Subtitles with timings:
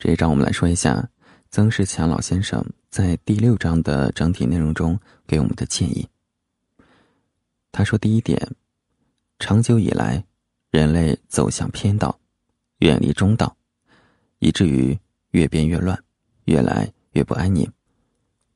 [0.00, 1.06] 这一章我们来说一下
[1.50, 6.08] 曾仕强老先生在第六章的整体内容中给我们的建议。
[7.70, 8.40] 他说：“第一点，
[9.38, 10.24] 长久以来，
[10.70, 12.18] 人类走向偏道，
[12.78, 13.54] 远离中道，
[14.38, 14.98] 以至于
[15.32, 16.02] 越变越乱，
[16.46, 17.70] 越来越不安宁。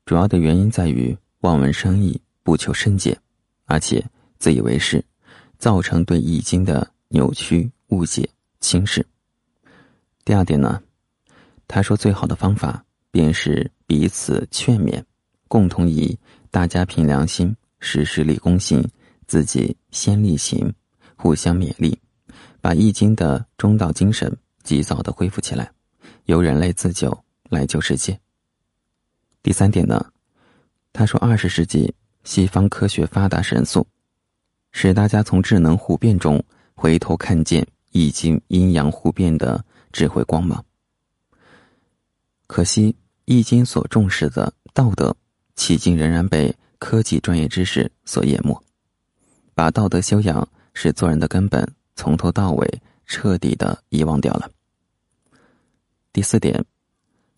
[0.07, 3.21] 主要的原因在于望文生义，不求甚解，
[3.67, 4.03] 而且
[4.39, 5.05] 自以为是，
[5.59, 8.27] 造成对《易经》的扭曲、误解、
[8.61, 9.07] 轻视。
[10.25, 10.83] 第二点呢，
[11.67, 15.03] 他说最好的方法便是彼此劝勉，
[15.49, 16.19] 共同以
[16.51, 18.83] 大家凭良心，实施立功行。”
[19.27, 20.71] 自己先力行，
[21.17, 21.99] 互相勉励，
[22.61, 24.31] 把《易经》的中道精神
[24.63, 25.73] 及早的恢复起来，
[26.27, 27.11] 由人类自救
[27.49, 28.21] 来救世界。
[29.43, 30.05] 第三点呢，
[30.93, 31.93] 他说二十世纪
[32.25, 33.87] 西方科学发达神速，
[34.73, 37.63] 使大家从智能互变中回头看见
[37.93, 40.63] 《易经》阴阳互变的智慧光芒。
[42.47, 42.93] 可惜
[43.25, 45.17] 《易经》所重视的道德，
[45.57, 48.63] 迄今仍然被科技专业知识所淹没。
[49.55, 54.51] 把道德修养是做人的根本，从头到尾彻底的遗忘掉了。
[56.13, 56.65] 第四点，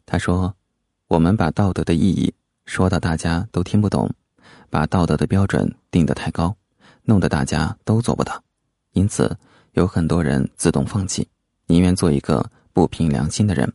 [0.04, 0.54] 他说
[1.08, 4.10] ：“我们把道德的意义说到大家都听不懂，
[4.68, 6.56] 把道德的标准定得太高，
[7.02, 8.42] 弄得大家都做不到，
[8.92, 9.38] 因此
[9.72, 11.28] 有很多人自动放弃，
[11.66, 13.72] 宁愿做一个不凭良心的人。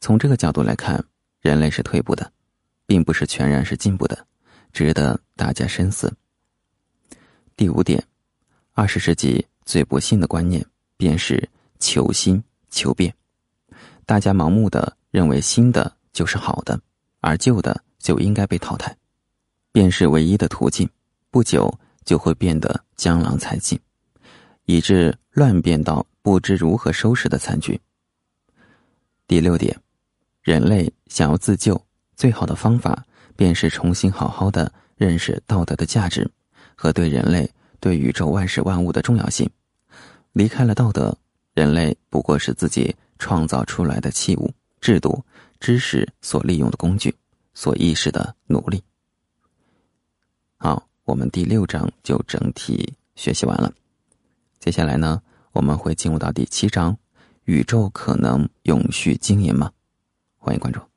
[0.00, 1.04] 从这个角度来看，
[1.40, 2.32] 人类是退步的，
[2.86, 4.26] 并不是全然是进步的，
[4.72, 6.12] 值得大家深思。”
[7.56, 8.02] 第五点，
[8.72, 10.64] 二十世纪最不幸的观念
[10.96, 11.48] 便是
[11.80, 13.12] 求新求变，
[14.06, 16.80] 大家盲目的认为新的就是好的，
[17.20, 18.96] 而旧的就应该被淘汰，
[19.72, 20.88] 便是唯一的途径，
[21.30, 21.72] 不久
[22.04, 23.78] 就会变得江郎才尽，
[24.64, 27.80] 以致乱变到不知如何收拾的惨局。
[29.26, 29.76] 第六点，
[30.42, 31.80] 人类想要自救，
[32.16, 33.04] 最好的方法
[33.36, 36.30] 便是重新好好的认识道德的价值。
[36.80, 37.50] 和对人类、
[37.80, 39.50] 对宇宙万事万物的重要性，
[40.32, 41.18] 离开了道德，
[41.52, 44.48] 人类不过是自己创造出来的器物、
[44.80, 45.24] 制度、
[45.58, 47.12] 知识所利用的工具，
[47.52, 48.80] 所意识的奴隶。
[50.56, 53.72] 好，我们第六章就整体学习完了。
[54.60, 56.96] 接下来呢，我们会进入到第七章：
[57.46, 59.72] 宇宙可能永续经营吗？
[60.48, 60.87] 欢迎关注。